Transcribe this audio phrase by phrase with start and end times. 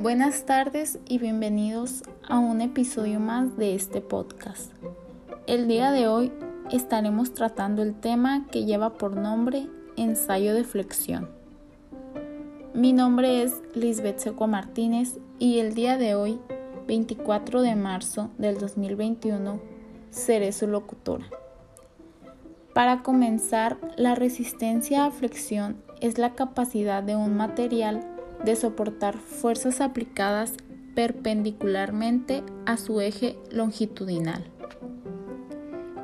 [0.00, 4.72] Buenas tardes y bienvenidos a un episodio más de este podcast.
[5.46, 6.32] El día de hoy
[6.70, 9.68] estaremos tratando el tema que lleva por nombre
[9.98, 11.28] ensayo de flexión.
[12.72, 16.40] Mi nombre es Lisbeth Seco Martínez y el día de hoy,
[16.86, 19.60] 24 de marzo del 2021,
[20.08, 21.26] seré su locutora.
[22.72, 29.80] Para comenzar, la resistencia a flexión es la capacidad de un material de soportar fuerzas
[29.80, 30.54] aplicadas
[30.94, 34.44] perpendicularmente a su eje longitudinal.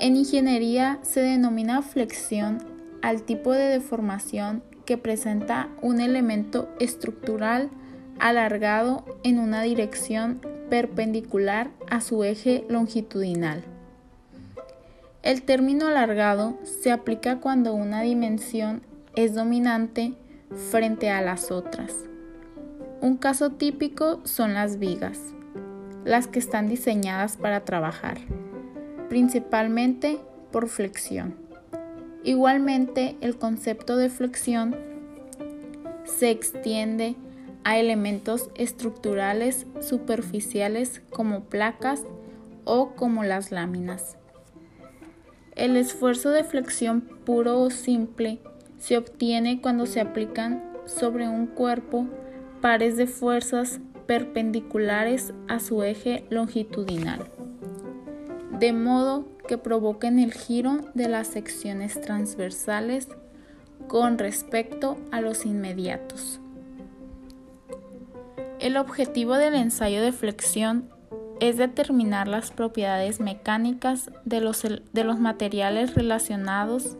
[0.00, 2.58] En ingeniería se denomina flexión
[3.02, 7.70] al tipo de deformación que presenta un elemento estructural
[8.18, 13.64] alargado en una dirección perpendicular a su eje longitudinal.
[15.22, 18.82] El término alargado se aplica cuando una dimensión
[19.16, 20.14] es dominante
[20.70, 21.94] frente a las otras.
[23.04, 25.20] Un caso típico son las vigas,
[26.06, 28.16] las que están diseñadas para trabajar,
[29.10, 31.34] principalmente por flexión.
[32.22, 34.74] Igualmente, el concepto de flexión
[36.04, 37.14] se extiende
[37.62, 42.04] a elementos estructurales superficiales como placas
[42.64, 44.16] o como las láminas.
[45.56, 48.40] El esfuerzo de flexión puro o simple
[48.78, 52.08] se obtiene cuando se aplican sobre un cuerpo
[52.64, 57.30] pares de fuerzas perpendiculares a su eje longitudinal,
[58.58, 63.08] de modo que provoquen el giro de las secciones transversales
[63.86, 66.40] con respecto a los inmediatos.
[68.60, 70.88] El objetivo del ensayo de flexión
[71.40, 76.96] es determinar las propiedades mecánicas de los, de los materiales relacionados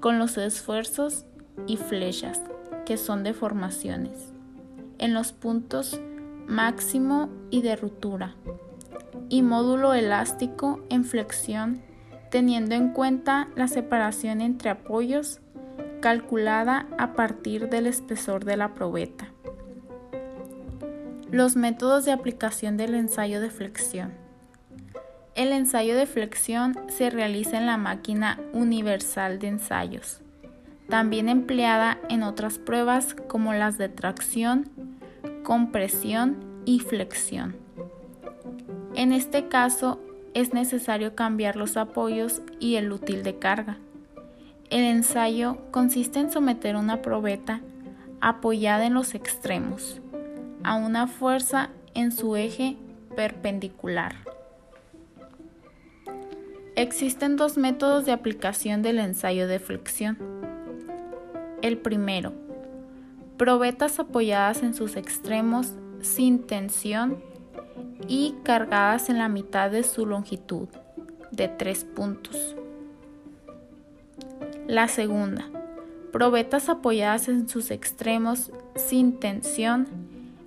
[0.00, 1.24] con los esfuerzos
[1.66, 2.42] y flechas,
[2.84, 4.34] que son deformaciones,
[4.98, 6.00] en los puntos
[6.46, 8.34] máximo y de ruptura,
[9.28, 11.82] y módulo elástico en flexión,
[12.30, 15.40] teniendo en cuenta la separación entre apoyos
[16.00, 19.28] calculada a partir del espesor de la probeta.
[21.30, 24.12] Los métodos de aplicación del ensayo de flexión.
[25.34, 30.20] El ensayo de flexión se realiza en la máquina universal de ensayos,
[30.88, 34.70] también empleada en otras pruebas como las de tracción,
[35.48, 36.36] compresión
[36.66, 37.56] y flexión.
[38.94, 39.98] En este caso
[40.34, 43.78] es necesario cambiar los apoyos y el útil de carga.
[44.68, 47.62] El ensayo consiste en someter una probeta
[48.20, 50.02] apoyada en los extremos
[50.64, 52.76] a una fuerza en su eje
[53.16, 54.16] perpendicular.
[56.76, 60.18] Existen dos métodos de aplicación del ensayo de flexión.
[61.62, 62.34] El primero,
[63.38, 65.72] probetas apoyadas en sus extremos
[66.02, 67.22] sin tensión
[68.06, 70.68] y cargadas en la mitad de su longitud,
[71.30, 72.56] de tres puntos.
[74.66, 75.48] La segunda,
[76.12, 79.86] probetas apoyadas en sus extremos sin tensión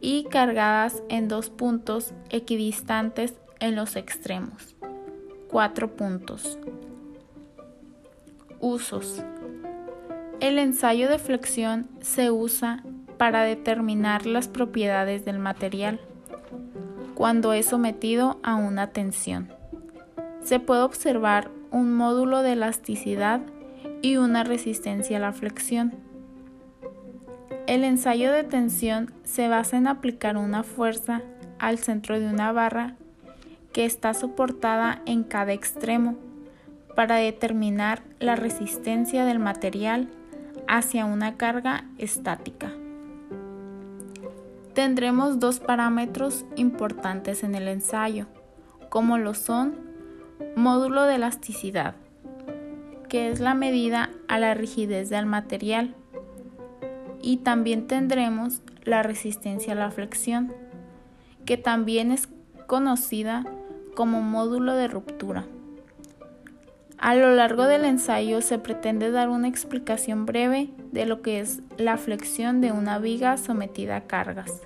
[0.00, 4.74] y cargadas en dos puntos equidistantes en los extremos.
[5.52, 6.58] 4 puntos.
[8.58, 9.22] Usos.
[10.42, 12.82] El ensayo de flexión se usa
[13.16, 16.00] para determinar las propiedades del material
[17.14, 19.52] cuando es sometido a una tensión.
[20.42, 23.40] Se puede observar un módulo de elasticidad
[24.02, 25.94] y una resistencia a la flexión.
[27.68, 31.22] El ensayo de tensión se basa en aplicar una fuerza
[31.60, 32.96] al centro de una barra
[33.72, 36.16] que está soportada en cada extremo
[36.96, 40.08] para determinar la resistencia del material
[40.68, 42.72] hacia una carga estática.
[44.74, 48.26] Tendremos dos parámetros importantes en el ensayo,
[48.88, 49.74] como lo son
[50.56, 51.94] módulo de elasticidad,
[53.08, 55.94] que es la medida a la rigidez del material,
[57.20, 60.52] y también tendremos la resistencia a la flexión,
[61.44, 62.28] que también es
[62.66, 63.44] conocida
[63.94, 65.44] como módulo de ruptura.
[67.02, 71.60] A lo largo del ensayo se pretende dar una explicación breve de lo que es
[71.76, 74.62] la flexión de una viga sometida a cargas.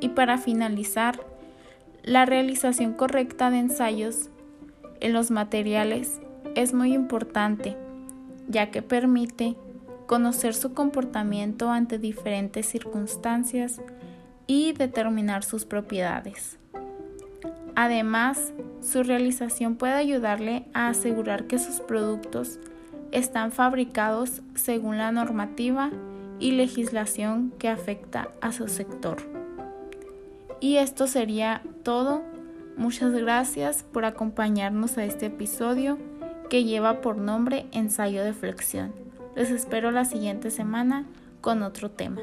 [0.00, 1.18] Y para finalizar,
[2.02, 4.28] la realización correcta de ensayos
[5.00, 6.20] en los materiales
[6.54, 7.78] es muy importante,
[8.48, 9.56] ya que permite
[10.06, 13.80] conocer su comportamiento ante diferentes circunstancias
[14.46, 16.59] y determinar sus propiedades.
[17.76, 18.52] Además,
[18.82, 22.58] su realización puede ayudarle a asegurar que sus productos
[23.12, 25.90] están fabricados según la normativa
[26.38, 29.18] y legislación que afecta a su sector.
[30.60, 32.22] Y esto sería todo.
[32.76, 35.98] Muchas gracias por acompañarnos a este episodio
[36.48, 38.92] que lleva por nombre Ensayo de Flexión.
[39.36, 41.06] Les espero la siguiente semana
[41.40, 42.20] con otro tema.